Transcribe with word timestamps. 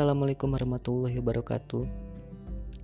Assalamualaikum 0.00 0.56
warahmatullahi 0.56 1.20
wabarakatuh. 1.20 1.84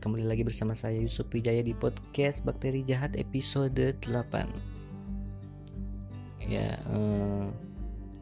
Kembali 0.04 0.28
lagi 0.28 0.44
bersama 0.44 0.76
saya 0.76 1.00
Yusuf 1.00 1.32
Wijaya 1.32 1.64
di 1.64 1.72
podcast 1.72 2.44
Bakteri 2.44 2.84
Jahat 2.84 3.16
episode 3.16 3.96
8 4.04 6.44
Ya, 6.44 6.76
eh, 6.76 7.48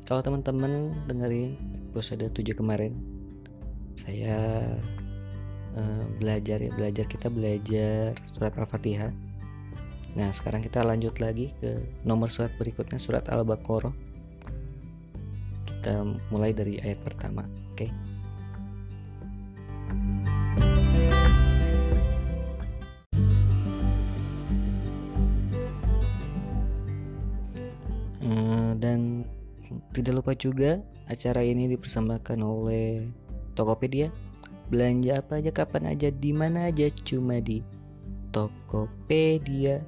kalau 0.06 0.22
teman-teman 0.22 0.94
dengerin 1.10 1.58
episode 1.90 2.22
7 2.22 2.54
kemarin 2.54 2.94
Saya 3.98 4.62
eh, 5.74 6.04
belajar 6.22 6.62
ya, 6.62 6.70
belajar 6.70 7.10
kita 7.10 7.26
belajar 7.34 8.14
surat 8.30 8.54
Al-Fatihah. 8.54 9.10
Nah 10.14 10.30
sekarang 10.30 10.62
kita 10.62 10.86
lanjut 10.86 11.18
lagi 11.18 11.50
ke 11.58 11.82
nomor 12.06 12.30
surat 12.30 12.54
berikutnya 12.62 13.02
surat 13.02 13.26
Al-Baqarah. 13.26 13.90
Kita 15.66 15.98
mulai 16.30 16.54
dari 16.54 16.78
ayat 16.78 17.02
pertama 17.02 17.42
Oke? 17.74 17.90
okay? 17.90 18.13
Tidak 30.04 30.20
lupa 30.20 30.36
juga 30.36 30.84
acara 31.08 31.40
ini 31.40 31.64
dipersembahkan 31.64 32.36
oleh 32.44 33.08
Tokopedia. 33.56 34.12
Belanja 34.68 35.24
apa 35.24 35.40
aja, 35.40 35.48
kapan 35.48 35.96
aja, 35.96 36.12
di 36.12 36.28
mana 36.28 36.68
aja, 36.68 36.92
cuma 37.08 37.40
di 37.40 37.64
Tokopedia. 38.28 39.80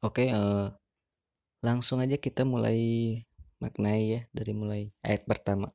Oke, 0.00 0.32
uh, 0.32 0.72
langsung 1.60 2.00
aja 2.00 2.16
kita 2.16 2.48
mulai 2.48 3.20
maknai 3.60 4.00
ya 4.08 4.24
dari 4.32 4.56
mulai 4.56 4.88
ayat 5.04 5.28
pertama. 5.28 5.68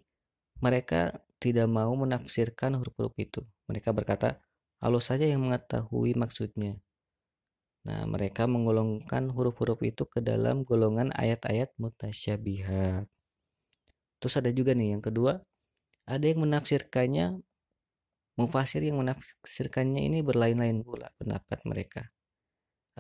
mereka 0.61 1.21
tidak 1.41 1.67
mau 1.67 1.93
menafsirkan 1.97 2.77
huruf-huruf 2.77 3.17
itu. 3.17 3.41
Mereka 3.69 3.97
berkata, 3.97 4.41
Allah 4.81 5.01
saja 5.01 5.25
yang 5.25 5.45
mengetahui 5.49 6.17
maksudnya. 6.17 6.77
Nah, 7.89 8.05
mereka 8.05 8.45
menggolongkan 8.45 9.33
huruf-huruf 9.33 9.81
itu 9.81 10.05
ke 10.05 10.21
dalam 10.21 10.69
golongan 10.69 11.17
ayat-ayat 11.17 11.73
mutasyabihat. 11.81 13.09
Terus 14.21 14.35
ada 14.37 14.53
juga 14.53 14.77
nih 14.77 15.01
yang 15.01 15.03
kedua, 15.05 15.41
ada 16.05 16.25
yang 16.29 16.45
menafsirkannya, 16.45 17.41
mufasir 18.37 18.85
yang 18.85 19.01
menafsirkannya 19.01 20.05
ini 20.05 20.21
berlain-lain 20.21 20.85
pula 20.85 21.09
pendapat 21.17 21.59
mereka. 21.65 22.03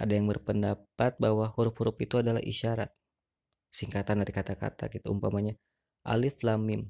Ada 0.00 0.16
yang 0.16 0.32
berpendapat 0.32 1.20
bahwa 1.20 1.44
huruf-huruf 1.44 2.00
itu 2.00 2.24
adalah 2.24 2.40
isyarat, 2.40 2.88
singkatan 3.68 4.24
dari 4.24 4.32
kata-kata 4.32 4.88
gitu, 4.88 5.12
umpamanya 5.12 5.60
alif 6.08 6.40
lam 6.40 6.64
mim. 6.64 6.82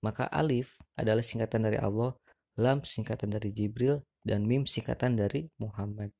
Maka 0.00 0.28
alif 0.32 0.80
adalah 0.96 1.20
singkatan 1.20 1.68
dari 1.68 1.76
Allah, 1.76 2.16
lam 2.56 2.80
singkatan 2.80 3.32
dari 3.32 3.52
Jibril, 3.52 4.00
dan 4.24 4.48
mim 4.48 4.64
singkatan 4.64 5.16
dari 5.16 5.48
Muhammad. 5.60 6.12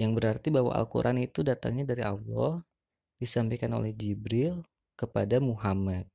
Yang 0.00 0.12
berarti 0.16 0.48
bahwa 0.48 0.72
Al-Quran 0.72 1.20
itu 1.20 1.44
datangnya 1.44 1.92
dari 1.92 2.04
Allah, 2.04 2.64
disampaikan 3.20 3.76
oleh 3.76 3.92
Jibril 3.92 4.64
kepada 4.96 5.36
Muhammad. 5.38 6.08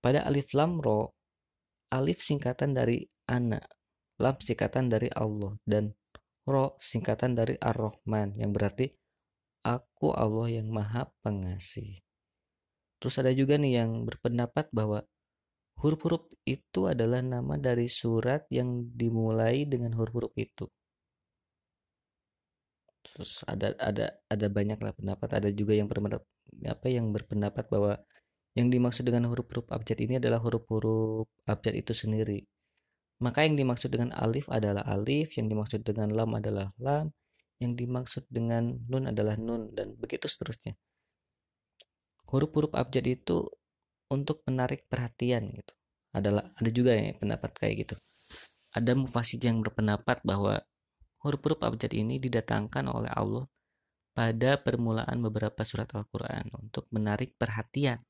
Pada 0.00 0.24
alif 0.24 0.56
lam 0.56 0.80
ro, 0.80 1.12
alif 1.92 2.24
singkatan 2.24 2.72
dari 2.72 3.04
ana, 3.28 3.60
lam 4.16 4.36
singkatan 4.40 4.88
dari 4.88 5.12
Allah, 5.12 5.56
dan 5.68 5.92
ro 6.48 6.78
singkatan 6.80 7.36
dari 7.36 7.60
Ar-Rahman, 7.60 8.40
yang 8.40 8.56
berarti 8.56 8.88
aku 9.66 10.14
Allah 10.14 10.48
yang 10.48 10.72
maha 10.72 11.10
pengasih. 11.20 12.00
Terus 13.02 13.20
ada 13.20 13.34
juga 13.34 13.60
nih 13.60 13.82
yang 13.84 14.06
berpendapat 14.08 14.70
bahwa 14.72 15.04
Huruf-huruf 15.76 16.24
itu 16.48 16.88
adalah 16.88 17.20
nama 17.20 17.60
dari 17.60 17.84
surat 17.84 18.48
yang 18.48 18.88
dimulai 18.96 19.68
dengan 19.68 19.92
huruf-huruf 19.92 20.32
itu. 20.40 20.64
Terus 23.06 23.44
ada 23.46 23.76
ada 23.78 24.06
ada 24.26 24.46
banyak 24.50 24.78
lah 24.82 24.92
pendapat, 24.96 25.28
ada 25.36 25.48
juga 25.52 25.76
yang 25.78 25.86
berpendapat 25.86 26.26
apa 26.64 26.86
yang 26.88 27.12
berpendapat 27.12 27.64
bahwa 27.68 28.00
yang 28.56 28.72
dimaksud 28.72 29.04
dengan 29.04 29.28
huruf-huruf 29.28 29.68
abjad 29.68 30.00
ini 30.00 30.16
adalah 30.16 30.40
huruf-huruf 30.40 31.28
abjad 31.44 31.76
itu 31.76 31.92
sendiri. 31.92 32.40
Maka 33.20 33.44
yang 33.44 33.56
dimaksud 33.56 33.92
dengan 33.92 34.12
alif 34.16 34.48
adalah 34.48 34.84
alif, 34.84 35.36
yang 35.36 35.48
dimaksud 35.48 35.84
dengan 35.84 36.12
lam 36.12 36.36
adalah 36.36 36.72
lam, 36.80 37.12
yang 37.60 37.72
dimaksud 37.76 38.24
dengan 38.28 38.76
nun 38.88 39.08
adalah 39.08 39.36
nun 39.40 39.72
dan 39.72 39.96
begitu 39.96 40.28
seterusnya. 40.28 40.76
Huruf-huruf 42.28 42.72
abjad 42.76 43.04
itu 43.08 43.48
untuk 44.12 44.42
menarik 44.46 44.86
perhatian 44.86 45.50
gitu. 45.50 45.74
Adalah 46.16 46.48
ada 46.56 46.70
juga 46.72 46.96
ya 46.96 47.12
pendapat 47.16 47.50
kayak 47.56 47.74
gitu. 47.86 47.96
Ada 48.76 48.92
mufasid 48.92 49.40
yang 49.44 49.60
berpendapat 49.64 50.20
bahwa 50.24 50.60
huruf-huruf 51.24 51.60
abjad 51.64 51.92
ini 51.96 52.20
didatangkan 52.20 52.86
oleh 52.92 53.10
Allah 53.10 53.48
pada 54.16 54.56
permulaan 54.60 55.20
beberapa 55.20 55.60
surat 55.60 55.88
Al-Quran 55.92 56.48
untuk 56.56 56.88
menarik 56.92 57.36
perhatian. 57.36 58.00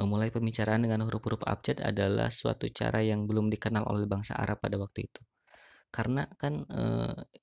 Memulai 0.00 0.32
pembicaraan 0.32 0.82
dengan 0.82 1.04
huruf-huruf 1.06 1.44
abjad 1.46 1.78
adalah 1.84 2.32
suatu 2.32 2.66
cara 2.72 3.04
yang 3.04 3.28
belum 3.28 3.52
dikenal 3.52 3.86
oleh 3.86 4.08
bangsa 4.08 4.34
Arab 4.34 4.58
pada 4.58 4.80
waktu 4.80 5.06
itu. 5.06 5.22
Karena 5.92 6.24
kan 6.40 6.64
e, 6.64 6.82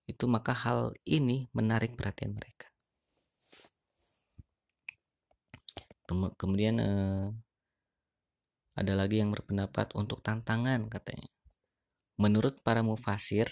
itu 0.10 0.26
maka 0.26 0.58
hal 0.58 0.92
ini 1.06 1.46
menarik 1.54 1.94
perhatian 1.94 2.34
mereka. 2.34 2.69
Kemudian 6.10 6.76
e, 6.82 6.92
ada 8.74 8.94
lagi 8.98 9.22
yang 9.22 9.30
berpendapat 9.30 9.94
untuk 9.94 10.26
tantangan 10.26 10.90
katanya. 10.90 11.30
Menurut 12.18 12.66
para 12.66 12.82
mufasir, 12.82 13.48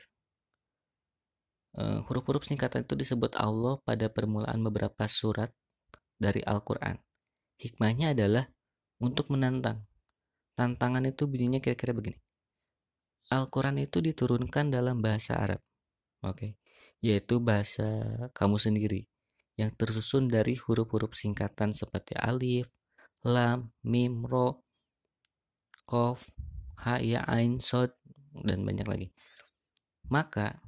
e, 1.77 2.01
huruf-huruf 2.09 2.49
singkatan 2.49 2.83
itu 2.83 2.97
disebut 2.97 3.37
Allah 3.37 3.77
pada 3.85 4.09
permulaan 4.09 4.57
beberapa 4.65 5.05
surat 5.05 5.53
dari 6.17 6.41
Al-Quran. 6.41 6.97
Hikmahnya 7.61 8.17
adalah 8.17 8.49
untuk 8.97 9.29
menantang. 9.29 9.85
Tantangan 10.57 11.05
itu 11.05 11.29
bunyinya 11.29 11.61
kira-kira 11.61 11.93
begini. 11.93 12.17
Al-Quran 13.29 13.77
itu 13.83 14.01
diturunkan 14.01 14.73
dalam 14.73 15.03
bahasa 15.03 15.37
Arab. 15.37 15.61
Oke. 16.25 16.33
Okay. 16.33 16.51
Yaitu 16.97 17.37
bahasa 17.37 17.85
kamu 18.33 18.57
sendiri 18.57 19.05
yang 19.57 19.73
tersusun 19.73 20.29
dari 20.29 20.53
huruf-huruf 20.53 21.17
singkatan 21.17 21.73
seperti 21.73 22.13
alif, 22.13 22.69
lam, 23.25 23.73
mim, 23.81 24.21
ro, 24.23 24.61
kof, 25.89 26.29
ha, 26.85 27.01
ya, 27.01 27.25
ain, 27.25 27.57
sod, 27.57 27.89
dan 28.45 28.61
banyak 28.61 28.85
lagi. 28.85 29.07
Maka, 30.13 30.61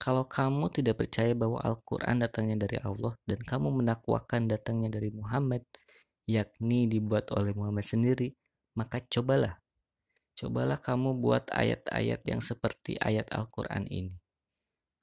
kalau 0.00 0.26
kamu 0.26 0.72
tidak 0.72 1.04
percaya 1.04 1.36
bahwa 1.36 1.62
Al-Quran 1.62 2.24
datangnya 2.24 2.66
dari 2.66 2.80
Allah 2.82 3.14
dan 3.22 3.38
kamu 3.38 3.70
menakwakan 3.84 4.50
datangnya 4.50 4.98
dari 4.98 5.14
Muhammad, 5.14 5.62
yakni 6.26 6.90
dibuat 6.90 7.30
oleh 7.30 7.54
Muhammad 7.54 7.86
sendiri, 7.86 8.34
maka 8.74 8.98
cobalah. 9.06 9.60
Cobalah 10.32 10.80
kamu 10.80 11.20
buat 11.20 11.52
ayat-ayat 11.52 12.24
yang 12.24 12.40
seperti 12.40 12.96
ayat 12.98 13.28
Al-Quran 13.30 13.84
ini. 13.86 14.21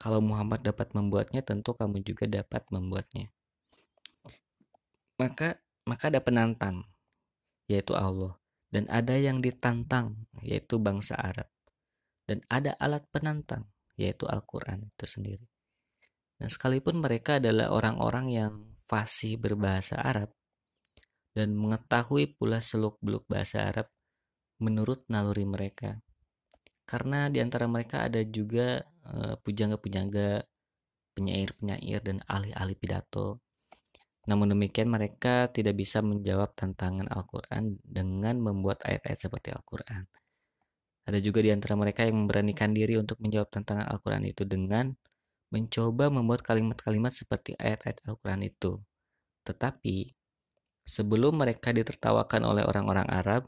Kalau 0.00 0.24
Muhammad 0.24 0.64
dapat 0.64 0.96
membuatnya, 0.96 1.44
tentu 1.44 1.76
kamu 1.76 2.00
juga 2.00 2.24
dapat 2.24 2.64
membuatnya. 2.72 3.28
Maka 5.20 5.60
maka 5.84 6.08
ada 6.08 6.24
penantang, 6.24 6.88
yaitu 7.68 7.92
Allah. 7.92 8.40
Dan 8.70 8.88
ada 8.88 9.18
yang 9.18 9.44
ditantang, 9.44 10.24
yaitu 10.40 10.80
bangsa 10.80 11.18
Arab. 11.20 11.50
Dan 12.24 12.40
ada 12.48 12.72
alat 12.80 13.04
penantang, 13.12 13.68
yaitu 14.00 14.24
Al-Quran 14.24 14.88
itu 14.88 15.04
sendiri. 15.04 15.44
Nah, 16.40 16.48
sekalipun 16.48 17.02
mereka 17.04 17.36
adalah 17.36 17.68
orang-orang 17.68 18.26
yang 18.32 18.54
fasih 18.88 19.36
berbahasa 19.36 20.00
Arab, 20.00 20.32
dan 21.36 21.52
mengetahui 21.58 22.38
pula 22.40 22.62
seluk-beluk 22.62 23.28
bahasa 23.28 23.68
Arab 23.68 23.92
menurut 24.62 25.04
naluri 25.10 25.44
mereka. 25.44 26.00
Karena 26.86 27.30
di 27.30 27.38
antara 27.38 27.70
mereka 27.70 28.06
ada 28.06 28.22
juga 28.22 28.82
pujangga-pujangga, 29.44 30.44
penyair-penyair 31.16 32.00
dan 32.00 32.22
ahli-ahli 32.26 32.74
pidato. 32.78 33.42
Namun 34.28 34.54
demikian 34.54 34.92
mereka 34.92 35.48
tidak 35.50 35.74
bisa 35.80 36.04
menjawab 36.04 36.54
tantangan 36.54 37.08
Al-Quran 37.10 37.80
dengan 37.82 38.38
membuat 38.38 38.84
ayat-ayat 38.86 39.18
seperti 39.18 39.50
Al-Quran. 39.50 40.06
Ada 41.08 41.18
juga 41.18 41.42
di 41.42 41.50
antara 41.50 41.74
mereka 41.74 42.06
yang 42.06 42.24
memberanikan 42.24 42.70
diri 42.70 42.94
untuk 43.00 43.18
menjawab 43.18 43.50
tantangan 43.50 43.88
Al-Quran 43.90 44.30
itu 44.30 44.46
dengan 44.46 44.92
mencoba 45.50 46.12
membuat 46.12 46.46
kalimat-kalimat 46.46 47.10
seperti 47.10 47.58
ayat-ayat 47.58 48.06
Al-Quran 48.06 48.46
itu. 48.46 48.78
Tetapi 49.42 50.20
Sebelum 50.90 51.38
mereka 51.38 51.70
ditertawakan 51.70 52.42
oleh 52.50 52.66
orang-orang 52.66 53.06
Arab, 53.06 53.46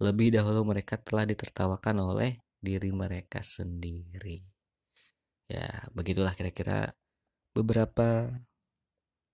lebih 0.00 0.32
dahulu 0.32 0.64
mereka 0.72 0.96
telah 0.96 1.28
ditertawakan 1.28 2.00
oleh 2.00 2.40
diri 2.56 2.88
mereka 2.88 3.44
sendiri. 3.44 4.40
Ya, 5.50 5.90
begitulah 5.90 6.30
kira-kira 6.38 6.94
beberapa 7.50 8.30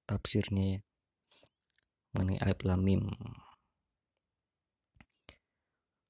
tafsirnya 0.08 0.80
ya 0.80 0.80
mengenai 2.16 2.40
alif 2.40 2.60
lam 2.64 2.80
mim. 2.80 3.02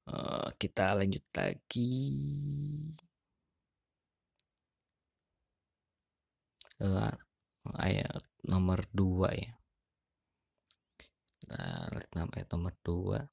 Uh, 0.07 0.55
kita 0.63 0.95
lanjut 0.95 1.27
lagi. 1.35 1.91
Uh, 6.79 7.11
ayat 7.75 8.23
nomor 8.47 8.87
2 8.95 9.27
ya. 9.35 9.51
Nah, 11.51 12.31
ayat 12.39 12.49
nomor 12.55 12.71
2. 12.87 13.27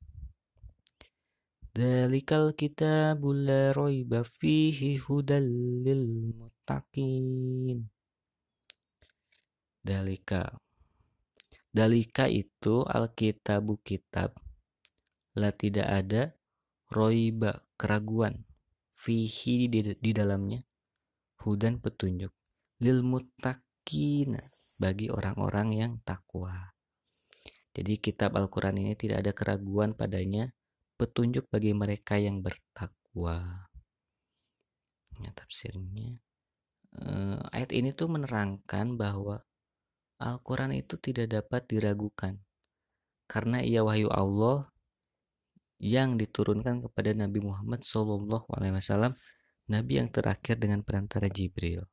Dalikal 1.73 2.53
kitabul 2.53 3.49
la 3.49 3.73
raiba 3.73 4.21
fihi 4.21 5.01
hudal 5.01 5.41
lil 5.81 6.05
muttaqin. 6.37 7.89
Dalika. 9.81 10.53
Dalika 11.73 12.29
itu 12.29 12.85
alkitabu 12.85 13.81
kitab. 13.81 14.37
La 15.33 15.49
tidak 15.49 15.89
ada 15.89 16.37
roiba 16.93 17.65
keraguan 17.73 18.45
fihi 18.93 19.65
di, 19.65 19.81
dalamnya 20.13 20.61
hudan 21.41 21.81
petunjuk 21.81 22.29
lil 22.85 23.01
muttaqina 23.01 24.45
bagi 24.77 25.09
orang-orang 25.09 25.73
yang 25.73 25.93
takwa. 26.05 26.53
Jadi 27.73 27.97
kitab 27.97 28.37
Al-Quran 28.37 28.77
ini 28.77 28.93
tidak 28.93 29.25
ada 29.25 29.31
keraguan 29.33 29.97
padanya, 29.97 30.53
petunjuk 31.03 31.51
bagi 31.51 31.75
mereka 31.75 32.15
yang 32.15 32.39
bertakwa. 32.39 33.67
Ya, 35.19 35.35
tafsirnya. 35.35 36.15
Uh, 36.95 37.43
ayat 37.51 37.75
ini 37.75 37.91
tuh 37.91 38.07
menerangkan 38.07 38.95
bahwa 38.95 39.43
Al-Quran 40.23 40.71
itu 40.79 40.95
tidak 40.95 41.27
dapat 41.35 41.67
diragukan. 41.67 42.39
Karena 43.27 43.59
ia 43.59 43.83
wahyu 43.83 44.07
Allah 44.07 44.71
yang 45.83 46.15
diturunkan 46.15 46.87
kepada 46.87 47.11
Nabi 47.11 47.43
Muhammad 47.43 47.83
SAW, 47.83 49.11
Nabi 49.67 49.93
yang 49.99 50.07
terakhir 50.07 50.55
dengan 50.55 50.79
perantara 50.87 51.27
Jibril. 51.27 51.83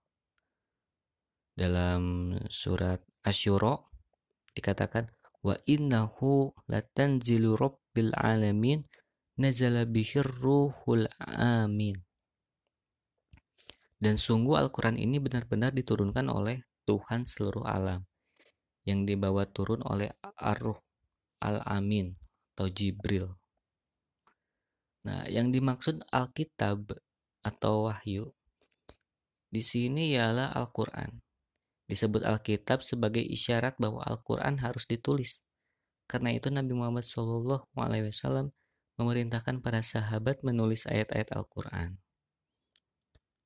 Dalam 1.59 2.31
surat 2.47 3.03
Asyura 3.27 3.75
dikatakan, 4.55 5.11
wa 5.43 5.59
innahu 5.67 6.55
latanzilu 6.71 7.59
rabbil 7.59 8.15
alamin 8.15 8.87
nazala 9.41 9.89
bihir 9.89 10.29
ruhul 10.29 11.09
amin 11.25 11.97
dan 14.01 14.21
sungguh 14.21 14.57
Al-Quran 14.57 15.01
ini 15.01 15.17
benar-benar 15.21 15.73
diturunkan 15.73 16.29
oleh 16.29 16.65
Tuhan 16.89 17.29
seluruh 17.29 17.65
alam 17.69 18.05
yang 18.89 19.05
dibawa 19.05 19.45
turun 19.45 19.85
oleh 19.85 20.09
Ar-Ruh 20.41 20.81
Al-Amin 21.45 22.17
atau 22.57 22.73
Jibril. 22.73 23.29
Nah, 25.05 25.29
yang 25.29 25.53
dimaksud 25.53 26.01
Alkitab 26.09 26.97
atau 27.45 27.89
wahyu 27.89 28.33
di 29.51 29.61
sini 29.61 30.15
ialah 30.15 30.55
Al-Quran. 30.55 31.21
Disebut 31.91 32.23
Alkitab 32.23 32.87
sebagai 32.87 33.21
isyarat 33.25 33.75
bahwa 33.83 34.01
Al-Quran 34.07 34.63
harus 34.63 34.87
ditulis. 34.87 35.43
Karena 36.07 36.31
itu 36.31 36.49
Nabi 36.55 36.71
Muhammad 36.71 37.03
SAW 37.03 37.59
memerintahkan 39.01 39.65
para 39.65 39.81
sahabat 39.81 40.45
menulis 40.45 40.85
ayat-ayat 40.85 41.33
Al-Quran. 41.33 41.97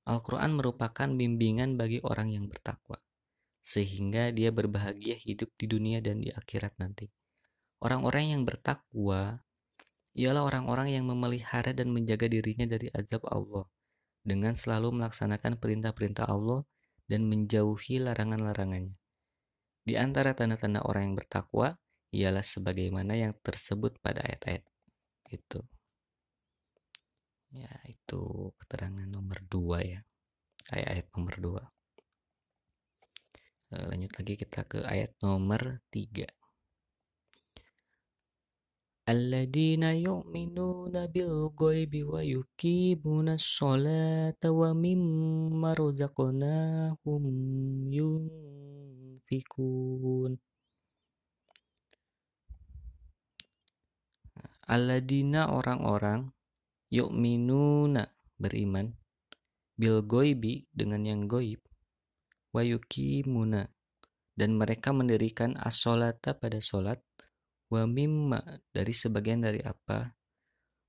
Al-Quran 0.05 0.59
merupakan 0.59 1.07
bimbingan 1.07 1.79
bagi 1.79 2.03
orang 2.03 2.35
yang 2.35 2.51
bertakwa, 2.51 2.99
sehingga 3.63 4.35
dia 4.35 4.51
berbahagia 4.51 5.15
hidup 5.15 5.55
di 5.55 5.71
dunia 5.71 6.03
dan 6.03 6.19
di 6.19 6.35
akhirat 6.35 6.75
nanti. 6.83 7.07
Orang-orang 7.79 8.35
yang 8.35 8.43
bertakwa 8.43 9.47
ialah 10.19 10.43
orang-orang 10.43 10.91
yang 10.91 11.07
memelihara 11.07 11.71
dan 11.71 11.95
menjaga 11.95 12.27
dirinya 12.27 12.67
dari 12.67 12.91
azab 12.91 13.23
Allah 13.31 13.71
dengan 14.27 14.59
selalu 14.59 15.01
melaksanakan 15.01 15.57
perintah-perintah 15.63 16.27
Allah 16.27 16.67
dan 17.07 17.31
menjauhi 17.31 18.03
larangan-larangannya. 18.03 18.99
Di 19.85 19.95
antara 20.01 20.33
tanda-tanda 20.35 20.83
orang 20.83 21.13
yang 21.13 21.17
bertakwa 21.17 21.77
ialah 22.11 22.43
sebagaimana 22.43 23.21
yang 23.21 23.33
tersebut 23.45 24.01
pada 24.01 24.25
ayat-ayat 24.25 24.74
itu 25.35 25.61
ya 27.55 27.71
itu 27.87 28.51
keterangan 28.59 29.07
nomor 29.07 29.39
dua 29.47 29.79
ya. 29.83 30.01
Ayat-ayat 30.75 31.07
nomor 31.15 31.35
dua. 31.39 31.63
Eh, 33.71 33.85
lanjut 33.91 34.13
lagi 34.19 34.35
kita 34.35 34.61
ke 34.67 34.83
ayat 34.83 35.15
nomor 35.23 35.83
tiga. 35.95 36.27
الذين 39.05 39.85
يؤمنون 40.09 41.07
بالغيب 41.13 41.93
ويقيمون 42.09 43.29
الصلاة 43.29 44.43
ومما 44.49 45.73
رزقناهم 45.73 47.25
ينفقون 49.29 50.39
Aladina 54.65 55.53
orang-orang 55.53 56.33
yuk 56.89 57.13
minuna 57.13 58.09
beriman. 58.41 58.97
Bil 59.77 60.01
goibi 60.07 60.65
dengan 60.73 61.05
yang 61.05 61.23
goib. 61.29 61.61
Wa 62.55 62.63
muna 63.29 63.67
dan 64.35 64.57
mereka 64.57 64.95
mendirikan 64.97 65.59
as-solata 65.61 66.39
pada 66.39 66.59
solat. 66.65 67.03
Wa 67.69 67.85
dari 68.71 68.95
sebagian 68.95 69.43
dari 69.45 69.61
apa? 69.61 70.15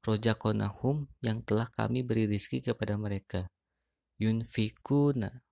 Rojakonahum 0.05 1.09
yang 1.25 1.41
telah 1.41 1.65
kami 1.65 2.05
beri 2.05 2.29
rizki 2.29 2.61
kepada 2.61 2.93
mereka. 2.95 3.49
Yunfikuna 4.21 5.43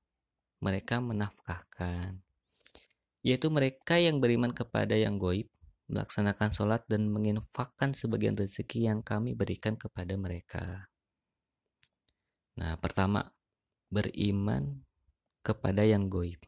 mereka 0.61 1.01
menafkahkan. 1.01 2.21
Yaitu 3.25 3.49
mereka 3.49 3.97
yang 3.97 4.21
beriman 4.21 4.53
kepada 4.53 4.93
yang 4.93 5.17
goib 5.17 5.52
melaksanakan 5.93 6.49
sholat 6.49 6.81
dan 6.89 7.13
menginfakkan 7.13 7.93
sebagian 7.93 8.33
rezeki 8.33 8.89
yang 8.89 9.05
kami 9.05 9.37
berikan 9.37 9.77
kepada 9.77 10.17
mereka. 10.17 10.89
Nah, 12.57 12.73
pertama, 12.81 13.29
beriman 13.93 14.81
kepada 15.45 15.85
yang 15.85 16.09
goib. 16.09 16.41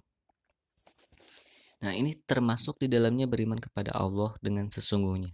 Nah, 1.85 1.93
ini 1.93 2.17
termasuk 2.25 2.81
di 2.81 2.89
dalamnya 2.89 3.29
beriman 3.29 3.61
kepada 3.61 3.93
Allah 3.93 4.33
dengan 4.41 4.65
sesungguhnya. 4.73 5.29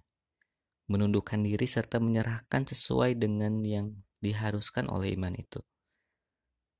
Menundukkan 0.92 1.40
diri 1.40 1.64
serta 1.64 2.04
menyerahkan 2.04 2.68
sesuai 2.68 3.16
dengan 3.16 3.64
yang 3.64 3.96
diharuskan 4.20 4.92
oleh 4.92 5.16
iman 5.16 5.32
itu. 5.40 5.64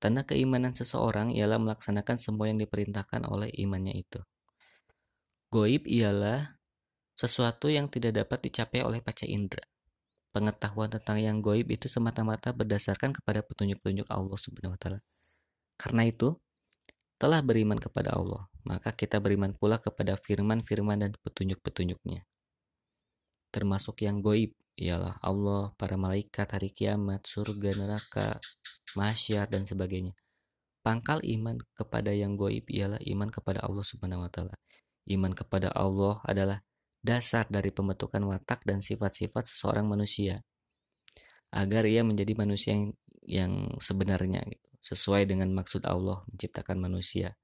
Tanda 0.02 0.26
keimanan 0.26 0.74
seseorang 0.74 1.32
ialah 1.32 1.62
melaksanakan 1.62 2.18
semua 2.18 2.50
yang 2.50 2.60
diperintahkan 2.60 3.24
oleh 3.24 3.54
imannya 3.54 3.96
itu. 3.96 4.20
Goib 5.54 5.86
ialah 5.86 6.61
sesuatu 7.22 7.70
yang 7.70 7.86
tidak 7.86 8.26
dapat 8.26 8.50
dicapai 8.50 8.82
oleh 8.82 8.98
paca 8.98 9.30
indera. 9.30 9.62
Pengetahuan 10.34 10.90
tentang 10.90 11.22
yang 11.22 11.38
goib 11.44 11.70
itu 11.70 11.86
semata-mata 11.86 12.50
berdasarkan 12.50 13.14
kepada 13.14 13.46
petunjuk-petunjuk 13.46 14.10
Allah 14.10 14.40
Subhanahu 14.42 14.74
wa 14.74 14.80
taala. 14.82 15.00
Karena 15.78 16.10
itu, 16.10 16.34
telah 17.22 17.46
beriman 17.46 17.78
kepada 17.78 18.18
Allah, 18.18 18.50
maka 18.66 18.90
kita 18.90 19.22
beriman 19.22 19.54
pula 19.54 19.78
kepada 19.78 20.18
firman-firman 20.18 21.06
dan 21.06 21.12
petunjuk-petunjuknya. 21.22 22.26
Termasuk 23.52 24.02
yang 24.02 24.24
goib, 24.24 24.56
ialah 24.80 25.20
Allah, 25.22 25.76
para 25.78 26.00
malaikat, 26.00 26.48
hari 26.58 26.74
kiamat, 26.74 27.28
surga, 27.28 27.78
neraka, 27.78 28.42
masyar, 28.98 29.46
dan 29.52 29.68
sebagainya. 29.68 30.18
Pangkal 30.82 31.22
iman 31.22 31.62
kepada 31.78 32.10
yang 32.10 32.34
goib 32.40 32.66
ialah 32.72 32.98
iman 33.04 33.30
kepada 33.30 33.62
Allah 33.62 33.86
Subhanahu 33.86 34.26
wa 34.26 34.32
taala. 34.34 34.58
Iman 35.06 35.36
kepada 35.36 35.70
Allah 35.76 36.24
adalah 36.26 36.66
dasar 37.02 37.50
dari 37.50 37.74
pembentukan 37.74 38.22
watak 38.30 38.62
dan 38.64 38.86
sifat-sifat 38.86 39.50
seseorang 39.50 39.90
manusia 39.90 40.46
agar 41.52 41.84
ia 41.84 42.06
menjadi 42.06 42.38
manusia 42.38 42.72
yang, 42.78 42.86
yang 43.28 43.54
sebenarnya 43.82 44.46
gitu, 44.48 44.68
sesuai 44.80 45.28
dengan 45.28 45.52
maksud 45.52 45.84
Allah 45.84 46.24
menciptakan 46.32 46.80
manusia. 46.80 47.36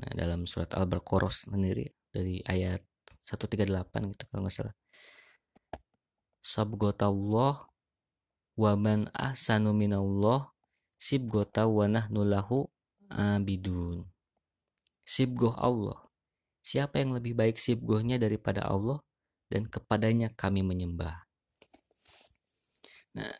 Nah, 0.00 0.10
dalam 0.16 0.48
surat 0.48 0.72
Al-Baqarah 0.74 1.30
sendiri 1.30 1.86
dari 2.10 2.42
ayat 2.48 2.82
138 3.22 3.68
gitu 4.14 4.24
kalau 4.32 4.42
nggak 4.48 4.54
salah. 4.56 4.76
Sabgotallah 6.40 7.68
wa 8.58 8.72
man 8.74 9.06
ahsanu 9.14 9.76
minallah 9.76 10.50
sibgota 10.96 11.68
wa 11.68 11.86
nahnu 11.86 12.24
lahu 12.24 12.66
abidun. 13.12 14.08
Sibgoh 15.04 15.56
Allah 15.56 16.07
Siapa 16.68 17.00
yang 17.00 17.16
lebih 17.16 17.32
baik 17.32 17.56
sibgohnya 17.56 18.20
daripada 18.20 18.68
Allah 18.68 19.00
dan 19.48 19.64
kepadanya 19.64 20.28
kami 20.36 20.60
menyembah. 20.60 21.16
Nah, 23.16 23.32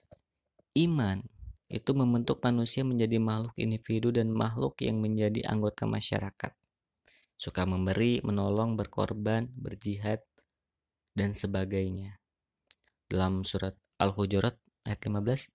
iman 0.81 1.21
itu 1.69 1.93
membentuk 1.93 2.41
manusia 2.41 2.89
menjadi 2.89 3.21
makhluk 3.21 3.53
individu 3.61 4.09
dan 4.09 4.33
makhluk 4.33 4.81
yang 4.81 5.05
menjadi 5.05 5.45
anggota 5.45 5.85
masyarakat. 5.85 6.57
Suka 7.37 7.69
memberi, 7.69 8.25
menolong, 8.25 8.81
berkorban, 8.81 9.53
berjihad, 9.53 10.25
dan 11.13 11.37
sebagainya. 11.37 12.17
Dalam 13.13 13.45
surat 13.45 13.77
Al-Hujurat 14.01 14.57
ayat 14.89 15.05
15, 15.05 15.53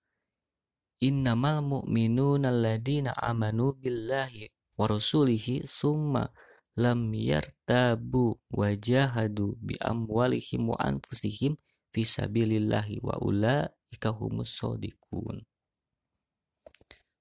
Innamal 1.02 1.58
mu'minuna 1.58 2.54
alladina 2.54 3.18
amanu 3.18 3.74
billahi 3.74 4.46
wa 4.78 4.86
rasulihi 4.86 5.66
summa 5.66 6.30
lam 6.74 7.14
yartabu 7.14 8.34
wajahadu 8.50 9.54
bi 9.62 9.78
amwalihim 9.78 10.74
wa 10.74 10.78
anfusihim 10.82 11.54
fi 11.94 12.02
sabilillahi 12.02 12.98
wa 12.98 13.14
ulaika 13.22 14.10
humus 14.10 14.58
sodiqun. 14.58 15.46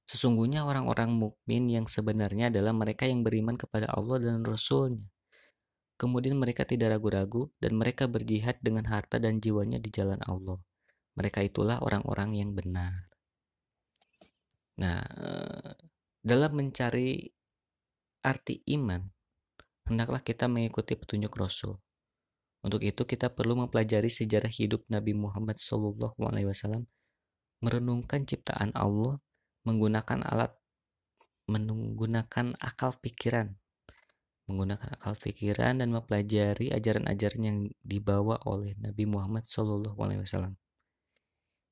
Sesungguhnya 0.10 0.66
orang-orang 0.66 1.10
mukmin 1.14 1.70
yang 1.70 1.86
sebenarnya 1.90 2.54
adalah 2.54 2.74
mereka 2.74 3.10
yang 3.10 3.26
beriman 3.26 3.58
kepada 3.58 3.90
Allah 3.90 4.22
dan 4.22 4.46
Rasulnya. 4.46 5.10
Kemudian 5.98 6.38
mereka 6.38 6.66
tidak 6.66 6.98
ragu-ragu 6.98 7.50
dan 7.62 7.78
mereka 7.78 8.10
berjihad 8.10 8.62
dengan 8.62 8.90
harta 8.90 9.22
dan 9.22 9.38
jiwanya 9.38 9.78
di 9.78 9.90
jalan 9.94 10.22
Allah. 10.26 10.62
Mereka 11.14 11.46
itulah 11.46 11.82
orang-orang 11.82 12.34
yang 12.38 12.52
benar. 12.58 13.10
Nah, 14.82 15.02
eh, 15.02 15.72
dalam 16.26 16.52
mencari 16.58 17.30
arti 18.26 18.66
iman, 18.74 19.06
hendaklah 19.88 20.24
kita 20.24 20.48
mengikuti 20.48 20.96
petunjuk 20.96 21.34
Rasul. 21.36 21.80
Untuk 22.64 22.80
itu 22.80 23.04
kita 23.04 23.28
perlu 23.28 23.60
mempelajari 23.60 24.08
sejarah 24.08 24.48
hidup 24.48 24.88
Nabi 24.88 25.12
Muhammad 25.12 25.60
SAW, 25.60 26.88
merenungkan 27.60 28.24
ciptaan 28.24 28.72
Allah, 28.72 29.20
menggunakan 29.68 30.24
alat, 30.24 30.56
menggunakan 31.52 32.56
akal 32.64 32.96
pikiran, 33.04 33.52
menggunakan 34.48 34.96
akal 34.96 35.20
pikiran 35.20 35.84
dan 35.84 35.92
mempelajari 35.92 36.72
ajaran-ajaran 36.72 37.42
yang 37.44 37.58
dibawa 37.84 38.40
oleh 38.48 38.80
Nabi 38.80 39.04
Muhammad 39.04 39.44
SAW. 39.44 40.56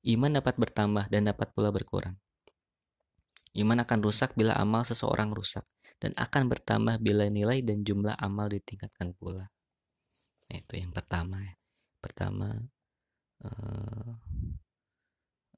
Iman 0.02 0.30
dapat 0.36 0.60
bertambah 0.60 1.08
dan 1.08 1.24
dapat 1.24 1.56
pula 1.56 1.72
berkurang. 1.72 2.20
Iman 3.56 3.80
akan 3.80 4.04
rusak 4.04 4.36
bila 4.36 4.56
amal 4.60 4.84
seseorang 4.84 5.32
rusak 5.32 5.64
dan 6.02 6.10
akan 6.18 6.50
bertambah 6.50 6.98
bila 6.98 7.30
nilai 7.30 7.62
dan 7.62 7.86
jumlah 7.86 8.18
amal 8.18 8.50
ditingkatkan 8.50 9.14
pula. 9.14 9.46
Nah, 10.50 10.56
itu 10.58 10.74
yang 10.82 10.90
pertama 10.90 11.38
ya. 11.38 11.54
Pertama 12.02 12.58
uh, 13.46 14.10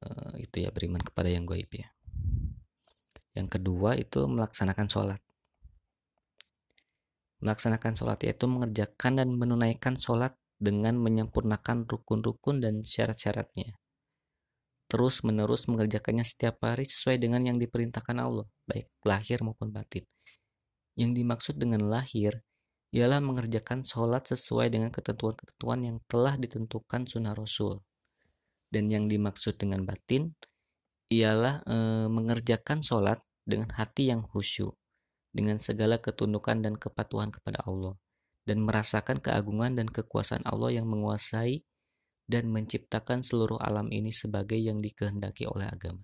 uh, 0.05 0.35
itu 0.37 0.57
ya 0.61 0.69
beriman 0.69 1.01
kepada 1.01 1.33
yang 1.33 1.49
goib 1.49 1.73
ya. 1.73 1.89
Yang 3.33 3.57
kedua 3.57 3.97
itu 3.97 4.29
melaksanakan 4.29 4.87
sholat. 4.93 5.21
Melaksanakan 7.41 7.93
sholat 7.97 8.21
yaitu 8.29 8.45
mengerjakan 8.45 9.25
dan 9.25 9.33
menunaikan 9.33 9.97
sholat 9.97 10.37
dengan 10.61 11.01
menyempurnakan 11.01 11.89
rukun-rukun 11.89 12.61
dan 12.61 12.85
syarat-syaratnya. 12.85 13.81
Terus 14.93 15.25
menerus 15.25 15.65
mengerjakannya 15.67 16.23
setiap 16.23 16.61
hari 16.63 16.85
sesuai 16.85 17.17
dengan 17.17 17.43
yang 17.49 17.57
diperintahkan 17.57 18.21
Allah, 18.21 18.47
baik 18.69 18.93
lahir 19.03 19.41
maupun 19.41 19.73
batin. 19.73 20.05
Yang 20.95 21.11
dimaksud 21.23 21.55
dengan 21.59 21.91
lahir 21.91 22.43
ialah 22.95 23.19
mengerjakan 23.19 23.83
sholat 23.83 24.31
sesuai 24.31 24.71
dengan 24.71 24.95
ketentuan-ketentuan 24.95 25.81
yang 25.83 25.97
telah 26.07 26.39
ditentukan 26.39 27.11
sunnah 27.11 27.35
Rasul. 27.35 27.83
Dan 28.71 28.87
yang 28.91 29.11
dimaksud 29.11 29.59
dengan 29.59 29.83
batin 29.83 30.35
ialah 31.11 31.67
e, 31.67 31.77
mengerjakan 32.07 32.87
sholat 32.87 33.19
dengan 33.43 33.75
hati 33.75 34.15
yang 34.15 34.23
khusyuk, 34.23 34.79
dengan 35.35 35.59
segala 35.59 35.99
ketundukan 35.99 36.63
dan 36.63 36.75
kepatuhan 36.79 37.35
kepada 37.35 37.63
Allah, 37.67 37.99
dan 38.47 38.63
merasakan 38.63 39.19
keagungan 39.19 39.75
dan 39.75 39.91
kekuasaan 39.91 40.47
Allah 40.47 40.79
yang 40.79 40.87
menguasai 40.87 41.67
dan 42.25 42.49
menciptakan 42.49 43.21
seluruh 43.21 43.61
alam 43.61 43.93
ini 43.93 44.15
sebagai 44.15 44.57
yang 44.57 44.81
dikehendaki 44.81 45.45
oleh 45.45 45.69
agama. 45.69 46.03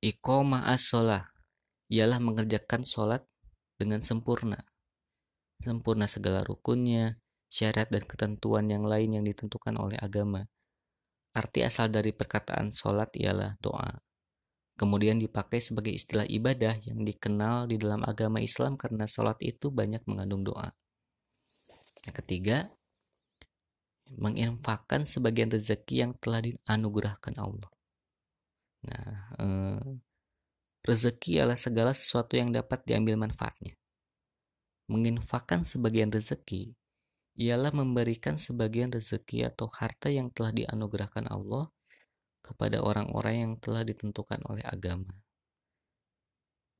Iqomah 0.00 0.64
as-sholah 0.72 1.28
ialah 1.92 2.24
mengerjakan 2.24 2.88
sholat 2.88 3.20
dengan 3.76 4.00
sempurna. 4.00 4.56
Sempurna 5.60 6.08
segala 6.08 6.40
rukunnya, 6.40 7.20
syarat 7.52 7.92
dan 7.92 8.08
ketentuan 8.08 8.72
yang 8.72 8.80
lain 8.80 9.20
yang 9.20 9.24
ditentukan 9.28 9.76
oleh 9.76 10.00
agama. 10.00 10.48
Arti 11.36 11.60
asal 11.60 11.92
dari 11.92 12.16
perkataan 12.16 12.72
sholat 12.72 13.12
ialah 13.12 13.60
doa. 13.60 14.00
Kemudian 14.80 15.20
dipakai 15.20 15.60
sebagai 15.60 15.92
istilah 15.92 16.24
ibadah 16.24 16.80
yang 16.80 17.04
dikenal 17.04 17.68
di 17.68 17.76
dalam 17.76 18.00
agama 18.00 18.40
Islam 18.40 18.80
karena 18.80 19.04
sholat 19.04 19.36
itu 19.44 19.68
banyak 19.68 20.00
mengandung 20.08 20.48
doa. 20.48 20.72
Yang 22.08 22.24
ketiga, 22.24 22.72
menginfakkan 24.16 25.04
sebagian 25.04 25.52
rezeki 25.52 26.08
yang 26.08 26.12
telah 26.16 26.40
dianugerahkan 26.40 27.36
Allah. 27.36 27.68
Nah, 28.86 29.12
eh, 29.36 29.88
rezeki 30.84 31.44
adalah 31.44 31.58
segala 31.60 31.92
sesuatu 31.92 32.36
yang 32.36 32.48
dapat 32.54 32.84
diambil 32.88 33.20
manfaatnya. 33.20 33.76
Menginfakkan 34.88 35.62
sebagian 35.62 36.10
rezeki 36.10 36.74
ialah 37.38 37.70
memberikan 37.72 38.40
sebagian 38.40 38.90
rezeki 38.90 39.48
atau 39.48 39.70
harta 39.70 40.10
yang 40.10 40.32
telah 40.32 40.50
dianugerahkan 40.50 41.30
Allah 41.30 41.70
kepada 42.40 42.80
orang-orang 42.80 43.34
yang 43.36 43.52
telah 43.60 43.84
ditentukan 43.84 44.40
oleh 44.48 44.64
agama. 44.64 45.12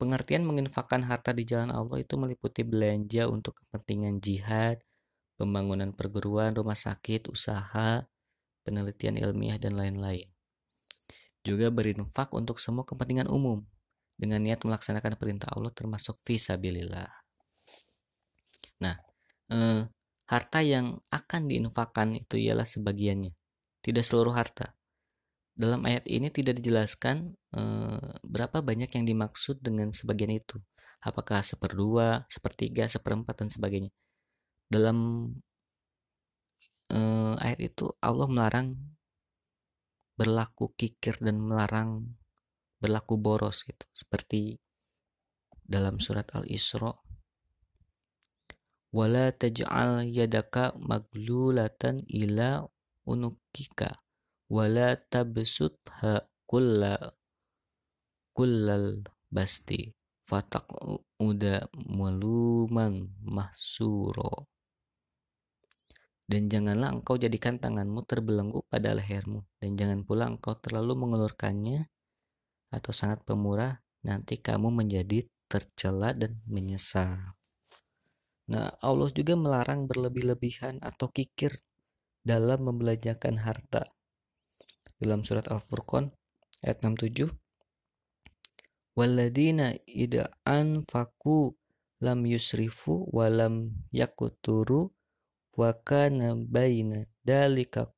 Pengertian 0.01 0.41
menginfakkan 0.49 1.05
harta 1.05 1.29
di 1.29 1.45
jalan 1.45 1.69
Allah 1.69 2.01
itu 2.01 2.17
meliputi 2.17 2.65
belanja 2.65 3.29
untuk 3.29 3.53
kepentingan 3.53 4.17
jihad, 4.17 4.81
pembangunan 5.37 5.93
perguruan, 5.93 6.57
rumah 6.57 6.73
sakit, 6.73 7.29
usaha, 7.29 8.01
penelitian 8.65 9.21
ilmiah, 9.21 9.61
dan 9.61 9.77
lain-lain. 9.77 10.30
Juga 11.41 11.73
berinfak 11.73 12.29
untuk 12.37 12.61
semua 12.61 12.85
kepentingan 12.85 13.25
umum 13.25 13.65
dengan 14.13 14.45
niat 14.45 14.61
melaksanakan 14.61 15.17
perintah 15.17 15.49
Allah 15.49 15.73
termasuk 15.73 16.21
visabilillah. 16.21 17.09
Nah, 18.85 18.95
eh, 19.49 19.81
harta 20.29 20.59
yang 20.61 21.01
akan 21.09 21.49
diinfakkan 21.49 22.13
itu 22.13 22.37
ialah 22.37 22.65
sebagiannya, 22.65 23.33
tidak 23.81 24.05
seluruh 24.05 24.37
harta. 24.37 24.77
Dalam 25.57 25.81
ayat 25.89 26.05
ini 26.05 26.29
tidak 26.29 26.61
dijelaskan 26.61 27.33
eh, 27.57 28.09
berapa 28.21 28.61
banyak 28.61 28.93
yang 28.93 29.05
dimaksud 29.09 29.59
dengan 29.65 29.89
sebagian 29.89 30.37
itu. 30.37 30.61
Apakah 31.01 31.41
seperdua, 31.41 32.21
sepertiga, 32.29 32.85
seperempat, 32.85 33.41
dan 33.41 33.49
sebagainya. 33.49 33.89
Dalam 34.69 35.29
eh, 36.93 37.35
ayat 37.41 37.59
itu 37.59 37.89
Allah 37.97 38.27
melarang 38.29 38.77
berlaku 40.21 40.77
kikir 40.77 41.17
dan 41.17 41.41
melarang 41.41 42.05
berlaku 42.77 43.17
boros 43.17 43.65
gitu. 43.65 43.81
Seperti 43.89 44.61
dalam 45.65 45.97
surat 45.97 46.29
Al-Isra 46.37 46.93
wala 48.91 49.31
taj'al 49.31 50.03
yadaka 50.03 50.75
maglulatan 50.75 52.03
ila 52.11 52.59
unukika 53.07 53.95
wala 54.51 54.99
tabsutha 54.99 56.27
kulla 56.43 56.99
kullal 58.35 58.99
basti 59.31 59.95
fatak 60.27 60.67
uda 61.23 61.71
maluman 61.71 63.07
mahsuro 63.23 64.50
dan 66.31 66.47
janganlah 66.47 66.95
engkau 66.95 67.19
jadikan 67.19 67.59
tanganmu 67.59 68.07
terbelenggu 68.07 68.63
pada 68.71 68.95
lehermu 68.95 69.43
dan 69.59 69.75
jangan 69.75 70.07
pula 70.07 70.31
engkau 70.31 70.55
terlalu 70.55 70.95
mengulurkannya 70.95 71.91
atau 72.71 72.95
sangat 72.95 73.27
pemurah 73.27 73.83
nanti 74.07 74.39
kamu 74.39 74.71
menjadi 74.71 75.27
tercela 75.51 76.15
dan 76.15 76.39
menyesal. 76.47 77.35
Nah, 78.47 78.71
Allah 78.79 79.11
juga 79.11 79.35
melarang 79.35 79.91
berlebih-lebihan 79.91 80.79
atau 80.79 81.11
kikir 81.11 81.51
dalam 82.23 82.63
membelanjakan 82.63 83.43
harta 83.43 83.83
dalam 85.03 85.27
surat 85.27 85.51
Al-Furqan 85.51 86.15
ayat 86.63 86.79
67 86.79 87.27
Walladina 88.95 89.75
ida 89.83 90.31
anfaku 90.47 91.55
lam 91.99 92.23
yusrifu 92.23 93.07
walam 93.11 93.75
yakuturu 93.91 94.95
wa 95.57 95.75
kana 95.83 96.35
baina 96.35 97.05
dalika 97.23 97.91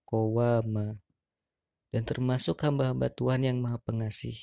dan 1.93 2.03
termasuk 2.05 2.57
hamba-hamba 2.61 3.09
Tuhan 3.13 3.45
yang 3.45 3.57
maha 3.61 3.81
pengasih. 3.81 4.37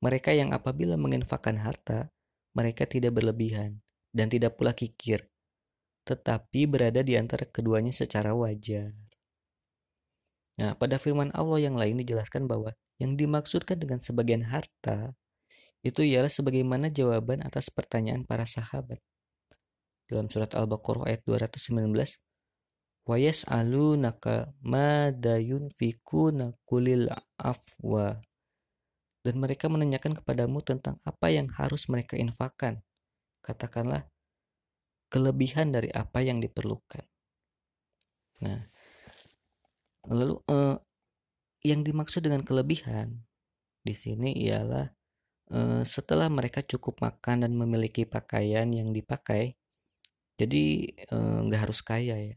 Mereka 0.00 0.32
yang 0.36 0.52
apabila 0.52 0.96
menginfakkan 1.00 1.56
harta 1.56 2.12
mereka 2.52 2.84
tidak 2.84 3.16
berlebihan 3.16 3.80
dan 4.12 4.28
tidak 4.28 4.56
pula 4.56 4.76
kikir 4.76 5.28
tetapi 6.06 6.70
berada 6.70 7.02
di 7.02 7.18
antara 7.18 7.42
keduanya 7.50 7.90
secara 7.90 8.30
wajar. 8.30 8.94
Nah, 10.56 10.72
pada 10.78 10.96
firman 11.02 11.34
Allah 11.34 11.66
yang 11.68 11.74
lain 11.74 11.98
dijelaskan 12.00 12.46
bahwa 12.46 12.72
yang 13.02 13.18
dimaksudkan 13.18 13.76
dengan 13.76 14.00
sebagian 14.00 14.46
harta 14.46 15.12
itu 15.84 16.00
ialah 16.00 16.30
sebagaimana 16.30 16.88
jawaban 16.88 17.44
atas 17.44 17.68
pertanyaan 17.68 18.24
para 18.24 18.46
sahabat. 18.46 19.02
Dalam 20.06 20.30
surat 20.30 20.54
Al-Baqarah 20.54 21.10
ayat 21.10 21.26
219, 21.26 21.90
"Wa 23.06 23.16
yas'alunaka 23.16 24.52
mada 24.60 25.38
yunfikuna 25.38 26.52
kulil 26.66 27.06
afwa." 27.38 28.18
Dan 29.22 29.42
mereka 29.42 29.70
menanyakan 29.70 30.18
kepadamu 30.18 30.62
tentang 30.62 30.98
apa 31.02 31.30
yang 31.30 31.50
harus 31.54 31.86
mereka 31.90 32.14
infakkan. 32.18 32.82
Katakanlah 33.42 34.06
kelebihan 35.10 35.70
dari 35.70 35.90
apa 35.90 36.22
yang 36.22 36.38
diperlukan. 36.42 37.02
Nah, 38.42 38.70
Lalu 40.06 40.38
eh, 40.46 40.76
yang 41.66 41.82
dimaksud 41.82 42.22
dengan 42.22 42.46
kelebihan 42.46 43.26
di 43.82 43.94
sini 43.94 44.34
ialah 44.46 44.86
eh, 45.50 45.82
setelah 45.82 46.30
mereka 46.30 46.62
cukup 46.62 47.02
makan 47.02 47.46
dan 47.46 47.52
memiliki 47.58 48.06
pakaian 48.06 48.70
yang 48.70 48.94
dipakai, 48.94 49.58
jadi 50.38 50.64
eh, 50.94 51.38
nggak 51.46 51.60
harus 51.66 51.82
kaya 51.82 52.16
ya. 52.18 52.36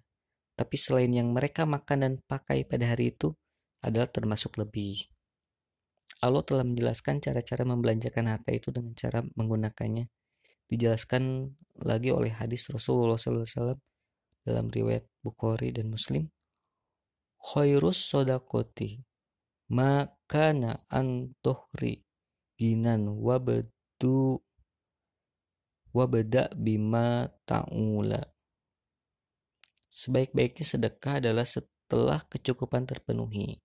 Tapi 0.60 0.76
selain 0.76 1.08
yang 1.16 1.32
mereka 1.32 1.64
makan 1.64 2.04
dan 2.04 2.14
pakai 2.20 2.68
pada 2.68 2.92
hari 2.92 3.16
itu 3.16 3.32
adalah 3.80 4.12
termasuk 4.12 4.60
lebih. 4.60 5.08
Allah 6.20 6.44
telah 6.44 6.68
menjelaskan 6.68 7.24
cara-cara 7.24 7.64
membelanjakan 7.64 8.28
harta 8.28 8.52
itu 8.52 8.76
dengan 8.76 8.92
cara 8.92 9.24
menggunakannya. 9.40 10.12
Dijelaskan 10.68 11.56
lagi 11.80 12.12
oleh 12.12 12.36
hadis 12.36 12.68
Rasulullah 12.68 13.16
SAW 13.16 13.80
dalam 14.44 14.68
riwayat 14.68 15.08
Bukhari 15.24 15.72
dan 15.72 15.88
Muslim 15.88 16.28
khairus 17.40 18.12
sodakoti 18.12 19.00
makana 19.72 20.84
antohri 20.92 22.04
ginan 22.60 23.08
wabdu 23.24 24.44
wabeda 25.96 26.52
bima 26.54 27.32
ta'ula 27.48 28.22
sebaik-baiknya 29.90 30.66
sedekah 30.66 31.20
adalah 31.22 31.46
setelah 31.46 32.22
kecukupan 32.30 32.86
terpenuhi. 32.86 33.60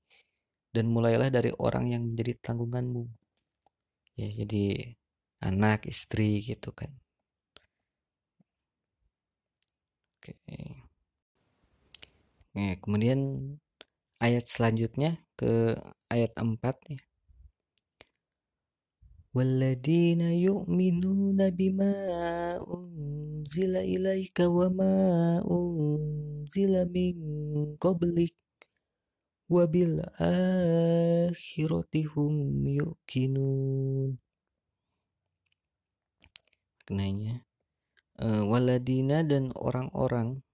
Dan 0.74 0.90
mulailah 0.90 1.30
dari 1.30 1.54
orang 1.54 1.94
yang 1.94 2.02
menjadi 2.02 2.34
tanggunganmu. 2.50 3.06
Ya 4.18 4.28
jadi 4.30 4.96
anak 5.44 5.86
istri 5.86 6.42
gitu 6.42 6.74
kan. 6.74 6.90
Oke. 10.18 10.34
Nah, 12.54 12.74
kemudian 12.82 13.20
ayat 14.22 14.46
selanjutnya 14.46 15.20
ke 15.38 15.76
ayat 16.08 16.32
4 16.38 16.76
ya. 16.90 17.00
Walladina 19.34 20.30
yu'minuna 20.30 21.50
bima 21.50 21.90
unzila 22.70 23.82
ilaika 23.82 24.46
wa 24.46 24.70
ma 24.70 24.92
unzila 25.42 26.86
min 26.86 27.18
qablik 27.82 28.38
wa 29.50 29.66
bil 29.66 29.98
akhirati 30.22 32.06
hum 32.06 32.62
yuqinun. 32.62 34.22
Kenanya 36.86 37.42
uh, 38.22 38.46
waladina 38.46 39.26
dan 39.26 39.50
orang-orang 39.58 40.46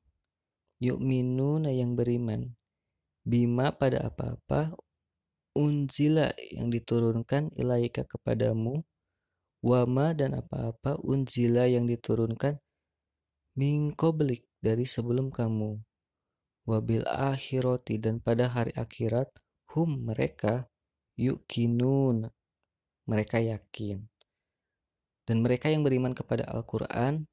yu'minuna 0.81 1.69
yang 1.69 2.01
beriman 2.01 2.57
bima 3.29 3.77
pada 3.77 4.09
apa-apa 4.09 4.73
unzila 5.57 6.31
yang 6.51 6.71
diturunkan 6.71 7.55
ilaika 7.59 8.07
kepadamu 8.07 8.83
wama 9.61 10.17
dan 10.17 10.39
apa-apa 10.39 10.97
unzila 11.05 11.69
yang 11.69 11.85
diturunkan 11.85 12.57
mingkoblik 13.59 14.47
dari 14.63 14.89
sebelum 14.89 15.29
kamu. 15.29 15.81
Wabil 16.69 17.05
akhiroti 17.09 17.99
dan 17.99 18.23
pada 18.23 18.47
hari 18.47 18.71
akhirat 18.77 19.33
hum 19.75 20.07
mereka 20.07 20.71
yukinun 21.19 22.31
mereka 23.11 23.43
yakin. 23.43 24.07
Dan 25.27 25.43
mereka 25.43 25.71
yang 25.71 25.83
beriman 25.83 26.15
kepada 26.15 26.47
Al-Quran 26.47 27.27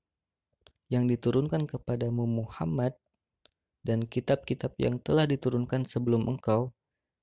yang 0.90 1.06
diturunkan 1.06 1.66
kepadamu 1.70 2.26
Muhammad 2.26 2.98
dan 3.86 4.04
kitab-kitab 4.04 4.76
yang 4.82 5.00
telah 5.00 5.24
diturunkan 5.30 5.88
sebelum 5.88 6.28
engkau, 6.28 6.77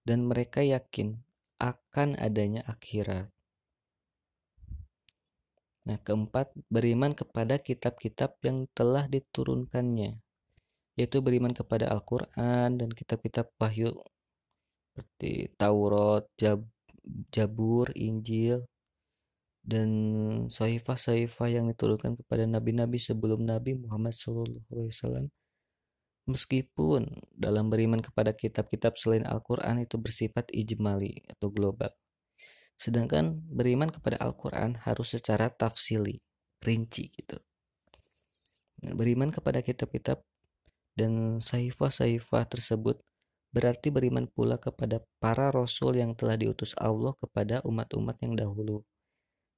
dan 0.04 0.28
mereka 0.28 0.60
yakin 0.60 1.16
akan 1.58 2.16
adanya 2.20 2.60
akhirat. 2.68 3.32
Nah, 5.84 6.00
keempat, 6.00 6.52
beriman 6.72 7.12
kepada 7.12 7.60
kitab-kitab 7.60 8.40
yang 8.40 8.64
telah 8.72 9.04
diturunkannya, 9.04 10.16
yaitu 10.96 11.20
beriman 11.20 11.52
kepada 11.52 11.92
Al-Quran 11.92 12.80
dan 12.80 12.88
kitab-kitab 12.88 13.52
wahyu 13.60 13.92
seperti 14.94 15.52
Taurat, 15.60 16.24
Jab, 16.40 16.64
Jabur, 17.28 17.92
Injil, 17.92 18.64
dan 19.64 19.88
saifah-saifah 20.48 21.48
yang 21.52 21.68
diturunkan 21.72 22.20
kepada 22.20 22.44
nabi-nabi 22.44 23.00
sebelum 23.00 23.48
Nabi 23.48 23.80
Muhammad 23.80 24.12
SAW 24.12 24.60
Meskipun 26.24 27.20
dalam 27.36 27.68
beriman 27.68 28.00
kepada 28.00 28.32
kitab-kitab 28.32 28.96
selain 28.96 29.28
Al-Quran 29.28 29.84
itu 29.84 30.00
bersifat 30.00 30.48
ijmali 30.56 31.20
atau 31.28 31.52
global. 31.52 31.92
Sedangkan 32.80 33.44
beriman 33.44 33.92
kepada 33.92 34.16
Al-Quran 34.24 34.80
harus 34.88 35.12
secara 35.12 35.52
tafsili, 35.52 36.24
rinci 36.64 37.12
gitu. 37.12 37.36
Beriman 38.80 39.30
kepada 39.32 39.60
kitab-kitab 39.60 40.24
dan 40.96 41.44
saifah-saifah 41.44 42.44
tersebut 42.48 43.04
berarti 43.54 43.92
beriman 43.94 44.26
pula 44.26 44.58
kepada 44.58 45.04
para 45.22 45.52
rasul 45.54 45.94
yang 45.94 46.16
telah 46.18 46.34
diutus 46.34 46.74
Allah 46.74 47.14
kepada 47.14 47.62
umat-umat 47.62 48.18
yang 48.24 48.34
dahulu. 48.34 48.82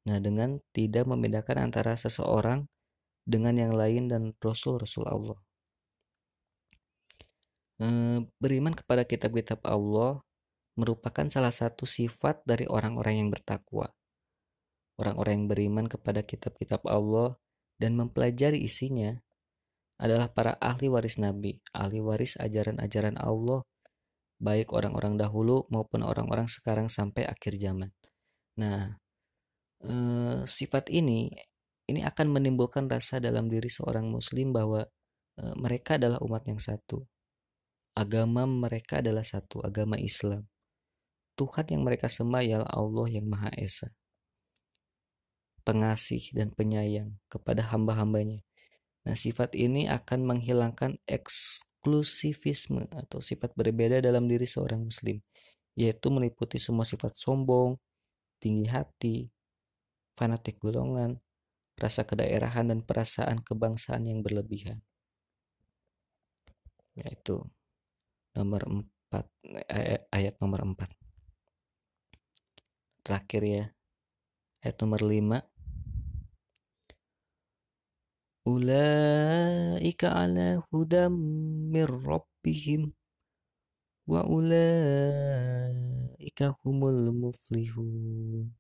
Nah, 0.07 0.21
dengan 0.21 0.61
tidak 0.77 1.09
membedakan 1.09 1.71
antara 1.71 1.97
seseorang 1.97 2.69
dengan 3.25 3.57
yang 3.57 3.73
lain 3.75 4.07
dan 4.07 4.23
rasul-rasul 4.39 5.09
Allah. 5.09 5.46
Beriman 8.41 8.73
kepada 8.73 9.05
kitab-kitab 9.05 9.61
Allah 9.69 10.25
merupakan 10.77 11.25
salah 11.33 11.53
satu 11.53 11.89
sifat 11.89 12.45
dari 12.45 12.69
orang-orang 12.69 13.25
yang 13.25 13.29
bertakwa. 13.33 13.93
Orang-orang 14.97 15.45
yang 15.45 15.49
beriman 15.49 15.87
kepada 15.89 16.25
kitab-kitab 16.25 16.85
Allah 16.89 17.37
dan 17.77 17.97
mempelajari 17.97 18.65
isinya 18.65 19.21
adalah 19.97 20.29
para 20.33 20.57
ahli 20.61 20.89
waris 20.93 21.17
Nabi, 21.17 21.61
ahli 21.73 22.01
waris 22.01 22.37
ajaran-ajaran 22.37 23.17
Allah, 23.21 23.65
baik 24.37 24.73
orang-orang 24.73 25.17
dahulu 25.17 25.65
maupun 25.73 26.05
orang-orang 26.05 26.49
sekarang 26.49 26.93
sampai 26.93 27.25
akhir 27.25 27.57
zaman. 27.57 27.93
Nah, 28.61 29.01
eh, 29.85 30.39
sifat 30.45 30.93
ini 30.93 31.33
ini 31.89 32.01
akan 32.05 32.33
menimbulkan 32.33 32.89
rasa 32.89 33.21
dalam 33.21 33.49
diri 33.49 33.69
seorang 33.69 34.09
Muslim 34.09 34.53
bahwa 34.53 34.85
eh, 35.41 35.55
mereka 35.57 35.97
adalah 36.01 36.21
umat 36.25 36.45
yang 36.49 36.61
satu 36.61 37.05
agama 37.97 38.45
mereka 38.45 39.01
adalah 39.01 39.25
satu, 39.25 39.65
agama 39.65 39.97
Islam. 39.97 40.45
Tuhan 41.37 41.65
yang 41.73 41.83
mereka 41.85 42.13
sembah 42.13 42.45
ialah 42.45 42.71
Allah 42.71 43.09
yang 43.09 43.25
Maha 43.25 43.49
Esa. 43.57 43.89
Pengasih 45.65 46.31
dan 46.37 46.53
penyayang 46.53 47.17
kepada 47.33 47.65
hamba-hambanya. 47.73 48.45
Nah, 49.09 49.17
sifat 49.17 49.57
ini 49.57 49.89
akan 49.89 50.29
menghilangkan 50.29 51.01
eksklusivisme 51.09 52.87
atau 52.93 53.19
sifat 53.25 53.57
berbeda 53.57 54.05
dalam 54.05 54.29
diri 54.29 54.45
seorang 54.45 54.85
muslim, 54.87 55.19
yaitu 55.75 56.07
meliputi 56.13 56.61
semua 56.61 56.85
sifat 56.87 57.17
sombong, 57.17 57.77
tinggi 58.39 58.69
hati, 58.69 59.17
fanatik 60.17 60.61
golongan, 60.61 61.21
rasa 61.77 62.09
kedaerahan 62.09 62.73
dan 62.73 62.81
perasaan 62.81 63.45
kebangsaan 63.45 64.09
yang 64.09 64.25
berlebihan. 64.25 64.81
Yaitu 66.97 67.45
nomor 68.37 68.63
4 68.69 69.25
ayat 70.13 70.37
nomor 70.45 70.61
4 70.77 70.93
terakhir 73.07 73.43
ya. 73.47 73.71
Ayat 74.61 74.77
nomor 74.83 75.01
5 75.01 75.41
ulaika 78.47 80.11
ala 80.11 80.61
hudam 80.71 81.15
mir 81.71 81.87
rabbihim 81.87 82.91
wa 84.11 84.27
ulaika 84.27 85.41
humul 86.63 87.15
muflihun. 87.15 88.51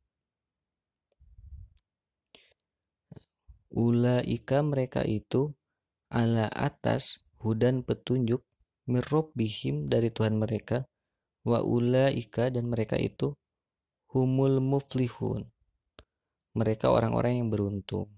Ulaika 3.76 4.62
mereka 4.62 5.02
itu 5.04 5.52
ala 6.06 6.46
atas 6.54 7.18
hudan 7.42 7.82
petunjuk 7.82 8.45
mirrobbihim 8.86 9.90
dari 9.90 10.08
Tuhan 10.14 10.38
mereka. 10.38 10.86
Wa 11.46 11.62
ulaika 11.62 12.50
dan 12.50 12.66
mereka 12.66 12.98
itu 12.98 13.34
humul 14.10 14.58
muflihun. 14.58 15.46
Mereka 16.56 16.90
orang-orang 16.90 17.38
yang 17.44 17.48
beruntung. 17.52 18.10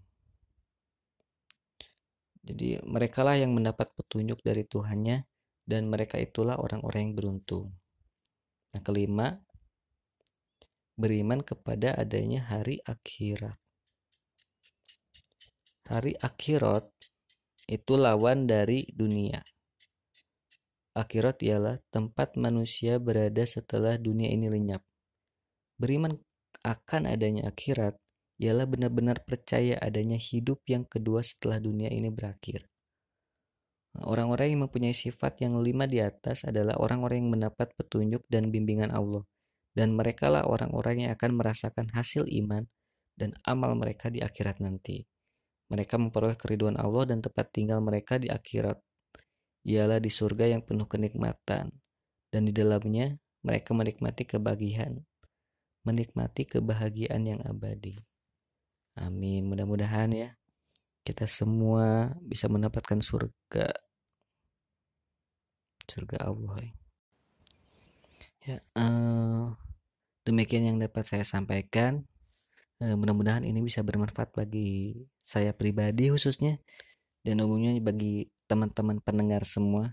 Jadi 2.41 2.81
mereka 2.89 3.21
lah 3.27 3.37
yang 3.37 3.53
mendapat 3.53 3.93
petunjuk 3.93 4.41
dari 4.41 4.65
Tuhannya 4.65 5.21
dan 5.69 5.93
mereka 5.93 6.17
itulah 6.17 6.57
orang-orang 6.57 7.13
yang 7.13 7.15
beruntung. 7.19 7.77
Nah 8.73 8.81
kelima 8.81 9.37
beriman 10.97 11.45
kepada 11.45 11.93
adanya 11.93 12.49
hari 12.49 12.81
akhirat. 12.89 13.59
Hari 15.93 16.17
akhirat 16.17 16.89
itu 17.69 17.93
lawan 18.01 18.49
dari 18.49 18.89
dunia 18.97 19.45
Akhirat 20.99 21.47
ialah 21.47 21.79
tempat 21.95 22.35
manusia 22.35 22.99
berada 22.99 23.47
setelah 23.47 23.95
dunia 23.95 24.35
ini 24.35 24.51
lenyap. 24.51 24.83
Beriman 25.79 26.19
akan 26.67 27.07
adanya 27.07 27.55
akhirat 27.55 27.95
ialah 28.43 28.67
benar-benar 28.67 29.23
percaya 29.23 29.79
adanya 29.79 30.19
hidup 30.19 30.59
yang 30.67 30.83
kedua 30.83 31.23
setelah 31.23 31.63
dunia 31.63 31.87
ini 31.87 32.11
berakhir. 32.11 32.67
Orang-orang 33.95 34.59
yang 34.59 34.67
mempunyai 34.67 34.91
sifat 34.91 35.39
yang 35.47 35.63
lima 35.63 35.87
di 35.87 36.03
atas 36.03 36.43
adalah 36.43 36.75
orang-orang 36.83 37.23
yang 37.23 37.31
mendapat 37.31 37.71
petunjuk 37.79 38.27
dan 38.27 38.51
bimbingan 38.51 38.91
Allah. 38.91 39.23
Dan 39.79 39.95
merekalah 39.95 40.51
orang-orang 40.51 41.07
yang 41.07 41.11
akan 41.15 41.39
merasakan 41.39 41.95
hasil 41.95 42.27
iman 42.27 42.67
dan 43.15 43.39
amal 43.47 43.79
mereka 43.79 44.11
di 44.11 44.19
akhirat 44.19 44.59
nanti. 44.59 45.07
Mereka 45.71 45.95
memperoleh 45.95 46.35
keriduan 46.35 46.75
Allah 46.75 47.07
dan 47.07 47.23
tempat 47.23 47.55
tinggal 47.55 47.79
mereka 47.79 48.19
di 48.19 48.27
akhirat 48.27 48.83
ialah 49.67 49.99
di 49.99 50.11
surga 50.11 50.51
yang 50.51 50.63
penuh 50.63 50.87
kenikmatan, 50.87 51.73
dan 52.29 52.43
di 52.45 52.53
dalamnya 52.53 53.17
mereka 53.43 53.73
menikmati 53.73 54.29
kebahagiaan, 54.29 55.03
menikmati 55.87 56.45
kebahagiaan 56.45 57.23
yang 57.25 57.41
abadi. 57.47 57.97
Amin. 58.99 59.47
Mudah-mudahan 59.47 60.11
ya 60.11 60.29
kita 61.07 61.25
semua 61.25 62.13
bisa 62.21 62.51
mendapatkan 62.51 63.01
surga, 63.01 63.73
surga 65.89 66.19
Allah. 66.29 66.69
Ya, 68.45 68.61
uh, 68.77 69.57
demikian 70.29 70.69
yang 70.69 70.77
dapat 70.77 71.09
saya 71.09 71.25
sampaikan. 71.25 72.05
Uh, 72.79 72.95
mudah-mudahan 72.95 73.47
ini 73.49 73.65
bisa 73.65 73.81
bermanfaat 73.81 74.37
bagi 74.37 75.09
saya 75.19 75.51
pribadi 75.57 76.13
khususnya 76.13 76.61
dan 77.27 77.43
umumnya 77.43 77.75
bagi 77.83 78.31
teman-teman 78.49 78.99
pendengar 79.05 79.45
semua 79.45 79.93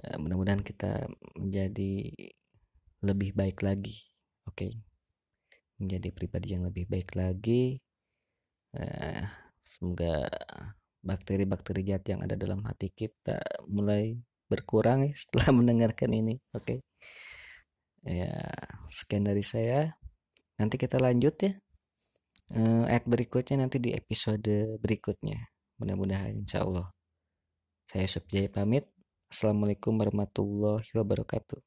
ya, 0.00 0.16
mudah-mudahan 0.16 0.62
kita 0.62 1.10
menjadi 1.34 2.14
lebih 3.02 3.34
baik 3.34 3.60
lagi 3.66 3.96
oke 4.46 4.56
okay? 4.56 4.72
menjadi 5.80 6.08
pribadi 6.12 6.54
yang 6.54 6.64
lebih 6.68 6.86
baik 6.86 7.16
lagi 7.16 7.80
uh, 8.76 9.24
semoga 9.58 10.28
bakteri-bakteri 11.00 11.80
jahat 11.84 12.04
yang 12.12 12.20
ada 12.20 12.36
dalam 12.36 12.60
hati 12.68 12.92
kita 12.92 13.40
mulai 13.66 14.20
berkurang 14.46 15.08
ya 15.08 15.12
setelah 15.16 15.52
mendengarkan 15.58 16.12
ini 16.12 16.38
oke 16.52 16.64
okay? 16.64 16.78
ya 18.04 18.32
sekian 18.92 19.24
dari 19.26 19.44
saya 19.44 19.96
nanti 20.60 20.76
kita 20.76 21.00
lanjut 21.00 21.34
ya 21.40 21.52
uh, 22.56 22.84
ayat 22.88 23.04
berikutnya 23.08 23.64
nanti 23.64 23.80
di 23.80 23.96
episode 23.96 24.76
berikutnya 24.80 25.40
mudah-mudahan 25.80 26.36
insya 26.36 26.64
Allah 26.64 26.88
saya 27.90 28.06
Subjaya 28.06 28.46
pamit. 28.46 28.86
Assalamualaikum 29.26 29.98
warahmatullahi 29.98 30.86
wabarakatuh. 30.94 31.58